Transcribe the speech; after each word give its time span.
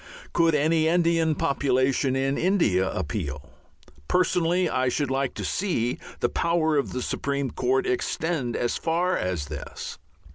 Could 0.33 0.55
any 0.55 0.87
Indian 0.87 1.35
population 1.35 2.15
in 2.15 2.35
India 2.35 2.89
appeal? 2.89 3.51
Personally 4.07 4.67
I 4.67 4.89
should 4.89 5.11
like 5.11 5.35
to 5.35 5.45
see 5.45 5.99
the 6.21 6.27
power 6.27 6.75
of 6.75 6.91
the 6.91 7.03
Supreme 7.03 7.51
Court 7.51 7.85
extend 7.85 8.55
as 8.55 8.77
far 8.77 9.15
as 9.15 9.45
this. 9.45 9.99